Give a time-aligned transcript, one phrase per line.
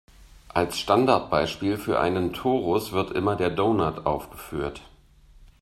[0.49, 4.81] Als Standardbeispiel für einen Torus wird immer der Donut aufgeführt.